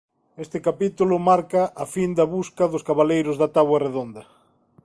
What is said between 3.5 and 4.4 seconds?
Táboa Redonda.